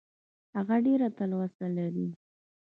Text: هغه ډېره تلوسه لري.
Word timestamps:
هغه 0.55 0.75
ډېره 0.85 1.07
تلوسه 1.17 1.65
لري. 1.77 2.07